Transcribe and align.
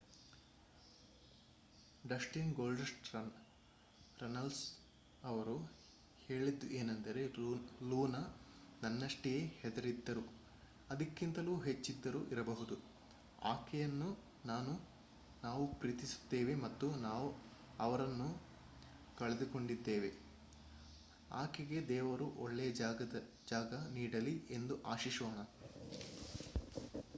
Destiny 2.03 2.53
Goldust 2.53 3.15
Runnels 4.19 4.79
ಅವರು 5.23 5.73
ಹೇಳಿದ್ದು 6.29 6.69
ಏನೆಂದರೆ 6.69 7.27
ಲೂನ 7.89 8.15
ನನ್ನಷ್ಟೆಯೇ 8.81 9.53
ಹೆದರಿದ್ದರು...ಅದಕ್ಕಿಂತಲೂ 9.59 11.59
ಹೆಚ್ಚಿದ್ದರೂ 11.59 12.25
ಇರಬಹುದು..ಆಕೆಯನ್ನು 12.25 14.09
ನಾವು 15.43 15.79
ಪ್ರೀತಿಸುತ್ತೇವೆ 15.79 16.55
ಮತ್ತು 16.55 17.01
ನಾವು 17.01 17.43
ಅವರನ್ನು 17.79 18.49
ಕಳೆದುಕೊಂಡಿದ್ದೇವೆ... 19.17 20.11
ಆಕೆಗೆ 21.35 21.87
ದೇವರು 21.87 22.33
ಒಳ್ಳೆಯ 22.37 22.71
ಜಾಗ 23.47 23.93
ನೀಡಲಿ 23.93 24.47
ಎಂದು 24.49 24.85
ಆಶಿಸೋಣ. 24.85 25.47